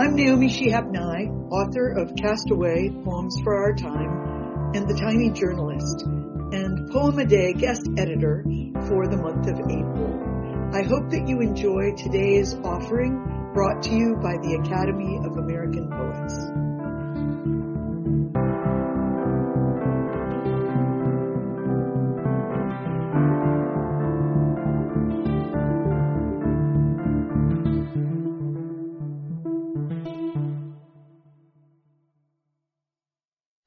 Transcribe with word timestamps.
I'm 0.00 0.14
Naomi 0.14 0.46
Shihab 0.46 0.92
Nye, 0.92 1.26
author 1.50 1.88
of 1.88 2.14
Cast 2.14 2.52
Away, 2.52 2.88
Poems 3.02 3.34
for 3.42 3.56
Our 3.56 3.74
Time, 3.74 4.70
and 4.72 4.88
The 4.88 4.94
Tiny 4.94 5.30
Journalist, 5.30 6.06
and 6.06 6.88
Poem 6.92 7.18
a 7.18 7.26
Day 7.26 7.52
guest 7.52 7.82
editor 7.98 8.44
for 8.86 9.08
the 9.08 9.16
month 9.16 9.48
of 9.48 9.58
April. 9.58 10.70
I 10.72 10.86
hope 10.86 11.10
that 11.10 11.26
you 11.26 11.40
enjoy 11.40 11.96
today's 11.96 12.54
offering 12.62 13.50
brought 13.52 13.82
to 13.82 13.90
you 13.90 14.14
by 14.22 14.38
the 14.38 14.62
Academy 14.62 15.18
of 15.26 15.36
American 15.36 15.90
Poets. 15.90 16.67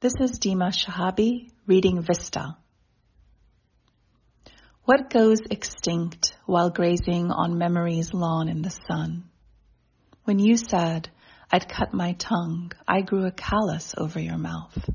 This 0.01 0.15
is 0.19 0.39
Dima 0.39 0.73
Shahabi 0.73 1.51
reading 1.67 2.01
Vista. 2.01 2.57
What 4.83 5.11
goes 5.11 5.41
extinct 5.51 6.35
while 6.47 6.71
grazing 6.71 7.29
on 7.29 7.59
memory's 7.59 8.11
lawn 8.11 8.49
in 8.49 8.63
the 8.63 8.71
sun? 8.71 9.25
When 10.23 10.39
you 10.39 10.57
said 10.57 11.11
I'd 11.51 11.69
cut 11.69 11.93
my 11.93 12.13
tongue, 12.13 12.71
I 12.87 13.01
grew 13.01 13.27
a 13.27 13.31
callus 13.31 13.93
over 13.95 14.19
your 14.19 14.39
mouth. 14.39 14.89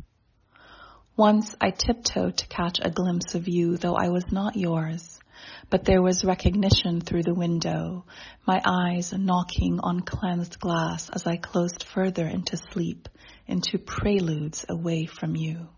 Once 1.16 1.54
I 1.60 1.70
tiptoed 1.70 2.38
to 2.38 2.48
catch 2.48 2.80
a 2.82 2.90
glimpse 2.90 3.36
of 3.36 3.46
you, 3.46 3.76
though 3.76 3.94
I 3.94 4.08
was 4.08 4.32
not 4.32 4.56
yours, 4.56 5.20
but 5.70 5.84
there 5.84 6.02
was 6.02 6.24
recognition 6.24 7.00
through 7.00 7.22
the 7.22 7.34
window, 7.34 8.04
my 8.46 8.60
eyes 8.64 9.12
knocking 9.12 9.80
on 9.80 10.00
cleansed 10.00 10.58
glass 10.60 11.10
as 11.10 11.26
I 11.26 11.36
closed 11.36 11.84
further 11.84 12.26
into 12.26 12.56
sleep 12.56 13.08
into 13.46 13.78
preludes 13.78 14.64
away 14.68 15.06
from 15.06 15.36
you. 15.36 15.68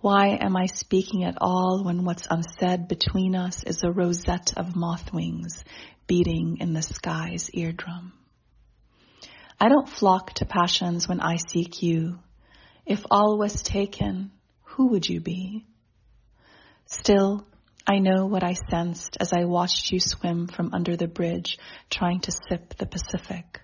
Why 0.00 0.38
am 0.40 0.56
I 0.56 0.66
speaking 0.66 1.24
at 1.24 1.36
all 1.40 1.82
when 1.84 2.04
what's 2.04 2.26
unsaid 2.30 2.88
between 2.88 3.36
us 3.36 3.64
is 3.64 3.82
a 3.82 3.90
rosette 3.90 4.54
of 4.56 4.74
moth 4.74 5.12
wings 5.12 5.62
beating 6.06 6.56
in 6.60 6.72
the 6.72 6.82
sky's 6.82 7.50
eardrum? 7.52 8.12
I 9.60 9.68
don't 9.68 9.88
flock 9.88 10.32
to 10.34 10.46
passions 10.46 11.06
when 11.06 11.20
I 11.20 11.36
seek 11.36 11.82
you. 11.82 12.18
If 12.86 13.04
all 13.10 13.36
was 13.36 13.62
taken, 13.62 14.30
who 14.62 14.88
would 14.88 15.06
you 15.06 15.20
be? 15.20 15.66
Still, 16.86 17.46
I 17.90 17.98
know 17.98 18.26
what 18.26 18.44
I 18.44 18.52
sensed 18.52 19.16
as 19.18 19.32
I 19.32 19.46
watched 19.46 19.90
you 19.90 19.98
swim 19.98 20.46
from 20.46 20.72
under 20.72 20.96
the 20.96 21.08
bridge 21.08 21.58
trying 21.90 22.20
to 22.20 22.30
sip 22.30 22.76
the 22.76 22.86
Pacific. 22.86 23.60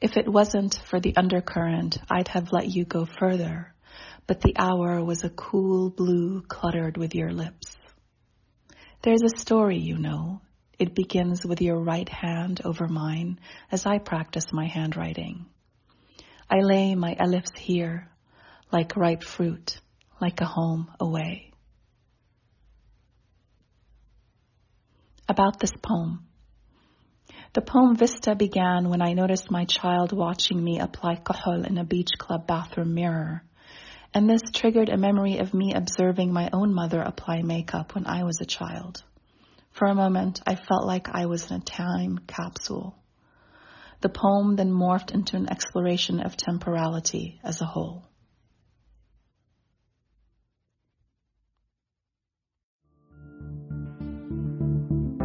If 0.00 0.16
it 0.16 0.28
wasn't 0.28 0.80
for 0.84 1.00
the 1.00 1.16
undercurrent, 1.16 1.98
I'd 2.08 2.28
have 2.28 2.52
let 2.52 2.68
you 2.68 2.84
go 2.84 3.04
further, 3.04 3.74
but 4.28 4.42
the 4.42 4.54
hour 4.56 5.02
was 5.02 5.24
a 5.24 5.30
cool 5.30 5.90
blue 5.90 6.42
cluttered 6.42 6.96
with 6.96 7.16
your 7.16 7.32
lips. 7.32 7.76
There's 9.02 9.24
a 9.24 9.40
story, 9.40 9.78
you 9.78 9.98
know. 9.98 10.40
It 10.78 10.94
begins 10.94 11.44
with 11.44 11.60
your 11.60 11.80
right 11.80 12.08
hand 12.08 12.60
over 12.64 12.86
mine 12.86 13.40
as 13.72 13.86
I 13.86 13.98
practice 13.98 14.52
my 14.52 14.66
handwriting. 14.66 15.46
I 16.48 16.60
lay 16.60 16.94
my 16.94 17.16
ellipse 17.18 17.58
here, 17.58 18.08
like 18.70 18.96
ripe 18.96 19.24
fruit, 19.24 19.80
like 20.20 20.40
a 20.40 20.46
home 20.46 20.92
away. 21.00 21.50
About 25.28 25.58
this 25.58 25.72
poem. 25.82 26.24
The 27.52 27.60
poem 27.60 27.96
Vista 27.96 28.36
began 28.36 28.90
when 28.90 29.02
I 29.02 29.14
noticed 29.14 29.50
my 29.50 29.64
child 29.64 30.12
watching 30.12 30.62
me 30.62 30.78
apply 30.78 31.16
kohl 31.16 31.64
in 31.64 31.78
a 31.78 31.84
beach 31.84 32.12
club 32.16 32.46
bathroom 32.46 32.94
mirror. 32.94 33.42
And 34.14 34.30
this 34.30 34.42
triggered 34.54 34.88
a 34.88 34.96
memory 34.96 35.38
of 35.38 35.52
me 35.52 35.74
observing 35.74 36.32
my 36.32 36.48
own 36.52 36.72
mother 36.72 37.00
apply 37.00 37.42
makeup 37.42 37.94
when 37.94 38.06
I 38.06 38.22
was 38.22 38.40
a 38.40 38.46
child. 38.46 39.02
For 39.72 39.88
a 39.88 39.94
moment, 39.94 40.40
I 40.46 40.54
felt 40.54 40.86
like 40.86 41.08
I 41.08 41.26
was 41.26 41.50
in 41.50 41.56
a 41.56 41.60
time 41.64 42.18
capsule. 42.26 42.94
The 44.02 44.08
poem 44.08 44.54
then 44.54 44.70
morphed 44.70 45.10
into 45.10 45.36
an 45.36 45.50
exploration 45.50 46.20
of 46.20 46.36
temporality 46.36 47.40
as 47.42 47.60
a 47.60 47.66
whole. 47.66 48.04